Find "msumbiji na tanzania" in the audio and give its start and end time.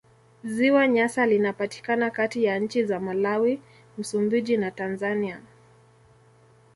3.97-5.41